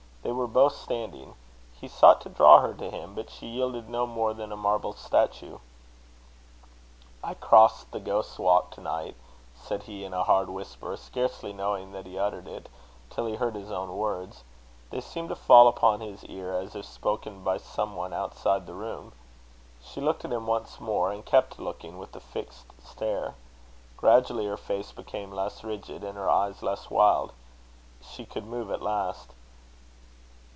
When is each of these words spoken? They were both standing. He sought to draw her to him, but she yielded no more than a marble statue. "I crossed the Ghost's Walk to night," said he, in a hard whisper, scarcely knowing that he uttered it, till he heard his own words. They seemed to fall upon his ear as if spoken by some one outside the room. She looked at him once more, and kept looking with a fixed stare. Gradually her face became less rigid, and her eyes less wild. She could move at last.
They 0.23 0.31
were 0.37 0.45
both 0.47 0.73
standing. 0.75 1.33
He 1.73 1.87
sought 1.87 2.21
to 2.21 2.29
draw 2.29 2.59
her 2.61 2.75
to 2.75 2.91
him, 2.91 3.15
but 3.15 3.31
she 3.31 3.47
yielded 3.47 3.89
no 3.89 4.05
more 4.05 4.35
than 4.35 4.51
a 4.51 4.55
marble 4.55 4.93
statue. 4.93 5.57
"I 7.23 7.33
crossed 7.33 7.91
the 7.91 7.99
Ghost's 7.99 8.37
Walk 8.37 8.69
to 8.71 8.81
night," 8.81 9.15
said 9.55 9.83
he, 9.83 10.05
in 10.05 10.13
a 10.13 10.23
hard 10.23 10.47
whisper, 10.47 10.95
scarcely 10.95 11.51
knowing 11.53 11.91
that 11.93 12.05
he 12.05 12.19
uttered 12.19 12.47
it, 12.47 12.69
till 13.09 13.25
he 13.25 13.35
heard 13.35 13.55
his 13.55 13.71
own 13.71 13.97
words. 13.97 14.43
They 14.91 15.01
seemed 15.01 15.29
to 15.29 15.35
fall 15.35 15.67
upon 15.67 16.01
his 16.01 16.23
ear 16.25 16.53
as 16.53 16.75
if 16.75 16.85
spoken 16.85 17.43
by 17.43 17.57
some 17.57 17.95
one 17.95 18.13
outside 18.13 18.67
the 18.67 18.75
room. 18.75 19.13
She 19.83 19.99
looked 20.01 20.23
at 20.23 20.31
him 20.31 20.45
once 20.45 20.79
more, 20.79 21.11
and 21.11 21.25
kept 21.25 21.59
looking 21.59 21.97
with 21.97 22.15
a 22.15 22.19
fixed 22.19 22.67
stare. 22.83 23.33
Gradually 23.97 24.45
her 24.45 24.55
face 24.57 24.91
became 24.91 25.31
less 25.31 25.63
rigid, 25.63 26.03
and 26.03 26.15
her 26.15 26.29
eyes 26.29 26.61
less 26.61 26.91
wild. 26.91 27.33
She 28.01 28.23
could 28.23 28.45
move 28.45 28.69
at 28.69 28.83
last. 28.83 29.33